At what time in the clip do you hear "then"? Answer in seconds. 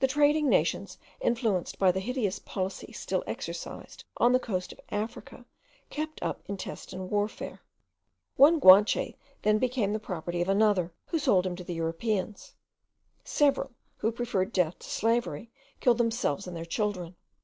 9.42-9.58